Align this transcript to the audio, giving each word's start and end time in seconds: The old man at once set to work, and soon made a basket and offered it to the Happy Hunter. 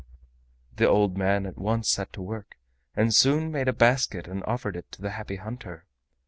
The 0.77 0.87
old 0.87 1.15
man 1.15 1.45
at 1.45 1.59
once 1.59 1.87
set 1.87 2.11
to 2.13 2.23
work, 2.23 2.57
and 2.95 3.13
soon 3.13 3.51
made 3.51 3.67
a 3.67 3.71
basket 3.71 4.27
and 4.27 4.43
offered 4.45 4.75
it 4.75 4.91
to 4.93 5.01
the 5.03 5.11
Happy 5.11 5.35
Hunter. 5.35 5.85